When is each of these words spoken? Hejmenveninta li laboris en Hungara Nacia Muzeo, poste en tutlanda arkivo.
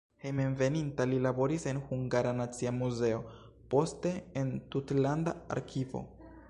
Hejmenveninta 0.21 1.05
li 1.11 1.19
laboris 1.25 1.65
en 1.73 1.81
Hungara 1.89 2.31
Nacia 2.39 2.73
Muzeo, 2.79 3.21
poste 3.75 4.15
en 4.43 4.53
tutlanda 4.77 5.41
arkivo. 5.59 6.05